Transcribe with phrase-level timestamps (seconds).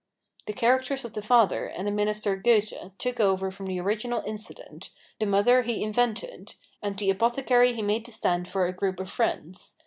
[0.47, 4.89] The characters of the father and the minister Goethe took over from the original incident,
[5.19, 9.11] the mother he invented, and the apothecary he made to stand for a group of
[9.11, 9.75] friends.